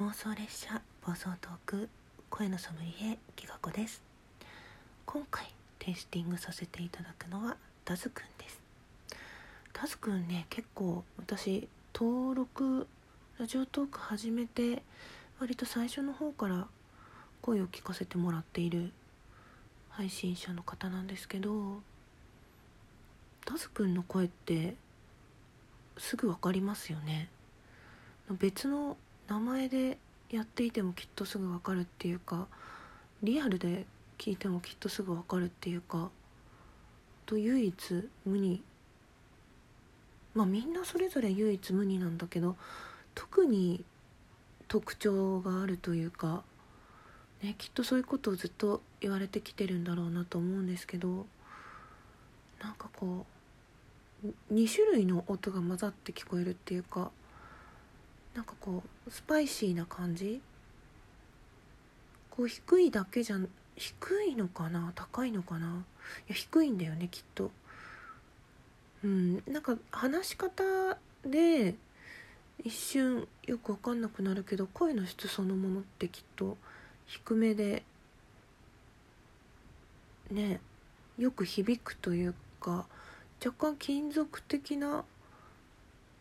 [0.00, 1.88] 妄想列車暴走トーク
[2.30, 4.00] 声のソムリエギガ子です。
[5.04, 5.44] 今回
[5.80, 8.60] テイスティングさせていただくのはダズくんです。
[9.72, 12.86] ダズくんね結構私登録
[13.40, 14.84] ラジオトーク始めて
[15.40, 16.68] 割と最初の方から
[17.42, 18.92] 声を聞かせてもらっている
[19.90, 21.80] 配信者の方なんですけど
[23.44, 24.76] ダズくんの声って
[25.96, 27.28] すぐ分かりますよね。
[28.38, 28.96] 別の
[29.28, 29.98] 名前で
[30.30, 32.46] やっていてもきっとすぐ分かるっていうか
[33.22, 33.86] リアルで
[34.18, 36.10] 聞いてもきっとすぐ分かるっていうか
[37.26, 38.62] と唯一無二。
[40.34, 42.56] まあみんなそれぞれ唯一無二なんだけど
[43.14, 43.84] 特に
[44.68, 46.42] 特徴があるというか、
[47.42, 51.26] ね、きっとそういうことをずっと言われてきてるんだろうなと思うんですけど
[52.62, 53.26] なんかこ
[54.24, 57.10] う2種類の音が混ざって聞こえるっていうか
[58.38, 60.40] なんかこうスパイシーな感じ？
[62.30, 63.40] こう低いだけじゃ
[63.74, 64.92] 低いのかな？
[64.94, 65.66] 高いのかな？
[65.66, 65.70] い
[66.28, 67.50] や低いんだよねきっと。
[69.02, 70.62] うんなんか話し方
[71.26, 71.74] で
[72.62, 76.56] 一瞬よく分かんなくなるけど声の質そのものってきっと
[77.06, 77.82] 低めで
[80.30, 80.60] ね
[81.18, 82.86] よく響くというか
[83.44, 85.04] 若干金属的な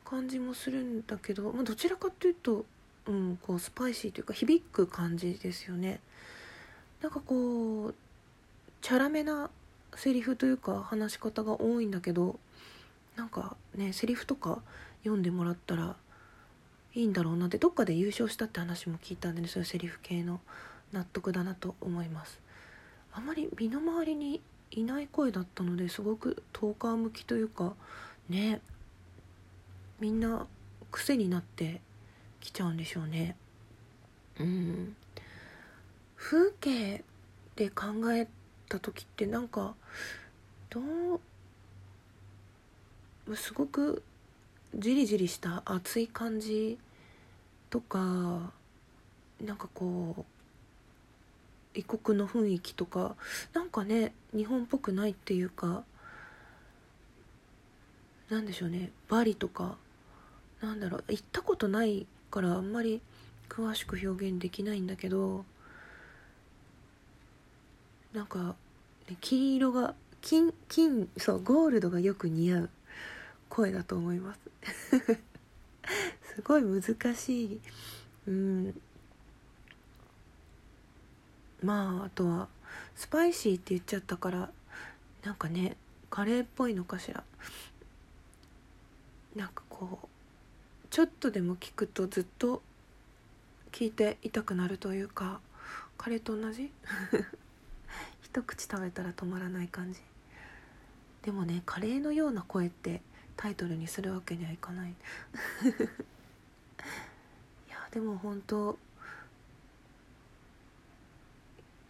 [0.10, 2.66] 感じもするんだけど、まあ、どちらかというと、
[3.08, 6.00] うん、こうスパイシーというか響く感じですよね。
[7.02, 7.96] なんかこう
[8.82, 9.50] チャラめな
[9.96, 12.40] セリフというか話し方が多いんだけど
[13.18, 14.62] なんかねセリフとか
[15.04, 15.96] 読んでもらったら
[16.96, 20.40] いいんだろうなってどっかで優勝したって話も聞いたんでねそういうセリフ系の
[20.94, 22.40] 納得だなと思います
[23.12, 24.42] あまり身の回りに
[24.72, 27.74] いない声だったのですごくトーカー向きというか
[28.30, 28.62] ね
[30.00, 30.46] みんな
[30.92, 31.82] 癖になって
[32.40, 33.36] きちゃうんでしょうね。
[34.40, 34.96] うん
[36.16, 37.04] 風景
[37.56, 38.28] で考え
[38.70, 39.76] た時ってなんか
[40.70, 40.82] ど
[43.28, 44.04] うすごく
[44.76, 46.78] じりじりした熱い感じ
[47.70, 48.52] とか
[49.44, 50.26] なんかこう
[51.74, 53.16] 異国の雰囲気とか
[53.54, 55.84] なんかね日本っぽくないっていうか
[58.30, 58.92] なんでしょうね。
[59.08, 59.78] バリとか
[60.62, 63.02] なんだろう行ったことないからあんまり
[63.50, 65.46] 詳しく表現できないんだけど
[68.14, 68.56] なんか、
[69.10, 72.70] ね、金色が金金そうゴールドがよく似合う
[73.50, 74.40] 声だと思います。
[76.36, 77.62] すごい難しい。
[78.28, 78.82] うん。
[81.64, 82.50] まああとは
[82.96, 84.52] スパイシーって言っちゃったから
[85.24, 85.78] なんかね
[86.10, 87.24] カレーっぽいのかしら。
[89.36, 90.17] なんかこう
[90.98, 92.64] ちょっとでも聞くとずっと
[93.72, 95.42] 聞いて痛くなるというか
[95.96, 96.72] カレーと同じ？
[98.26, 100.00] 一口食べたら止まらない感じ。
[101.22, 103.04] でもねカレーのような声って
[103.36, 104.90] タイトルにするわけにはいかない。
[107.70, 108.80] いやでも本当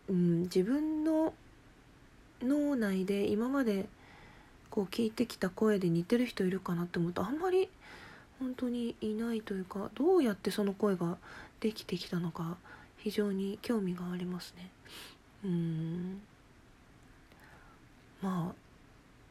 [0.10, 1.34] うん自分の
[2.42, 3.88] 脳内で今まで
[4.70, 7.70] こう聞いてきた声で似てる人いるかなって思うとあんまり
[8.40, 11.18] 本当にいないというかどうやってその声が
[11.60, 12.58] できてきたのか
[12.98, 14.70] 非常に興味がありますね。
[15.46, 16.22] うん。
[18.22, 18.56] まあ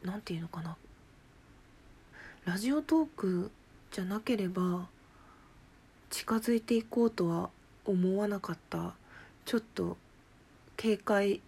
[0.05, 0.75] 何て言うのかな。
[2.45, 3.51] ラジオトーク
[3.91, 4.87] じゃなければ
[6.09, 7.49] 近づいていこうとは
[7.85, 8.93] 思わなかった。
[9.45, 9.97] ちょっと
[10.75, 11.41] 警戒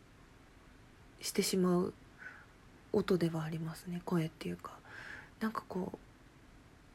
[1.21, 1.93] してしまう
[2.93, 4.71] 音ではありますね声っていうか。
[5.39, 5.97] なんかこう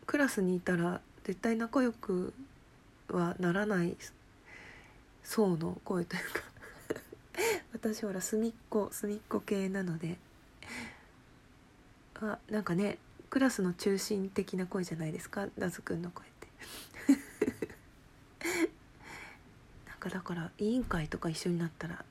[0.07, 2.33] クラスにいたら絶対仲良く
[3.09, 3.97] はならない
[5.23, 6.43] 層の声というか
[7.73, 10.19] 私ほら隅っこ隅っこ系なので
[12.21, 12.99] あなんかね
[13.31, 15.49] クラスの中心的な声じゃないですか？
[15.59, 16.47] ダズくんの声って。
[19.89, 22.05] なんかだから委員会とか一緒になったら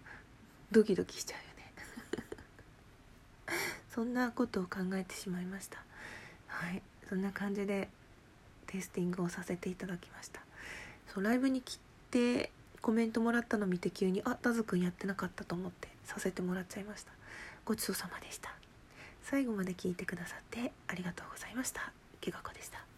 [0.72, 1.74] ドキドキしちゃうよね。
[3.90, 5.82] そんなことを考えてしまいました。
[6.48, 6.82] はい。
[7.14, 7.90] そんな感じで
[8.66, 10.42] テイスティングをさせていただきました。
[11.14, 11.78] そうライブに来
[12.10, 12.50] て
[12.82, 17.12] コメントもらったの見て急にあダズくんやってなかったと思ってさせてもらっちゃいました。
[17.66, 18.52] ごちそうさまでした。
[19.22, 21.92] 最後まで聞いてくださってありがとうございました。
[22.20, 22.93] けがこでした。